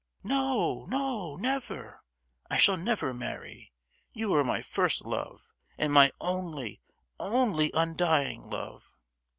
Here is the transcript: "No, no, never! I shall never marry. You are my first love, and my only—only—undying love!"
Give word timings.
"No, 0.23 0.85
no, 0.87 1.35
never! 1.35 2.01
I 2.49 2.57
shall 2.57 2.75
never 2.75 3.13
marry. 3.13 3.71
You 4.13 4.33
are 4.33 4.43
my 4.43 4.63
first 4.63 5.05
love, 5.05 5.47
and 5.77 5.93
my 5.93 6.11
only—only—undying 6.19 8.49
love!" 8.49 8.89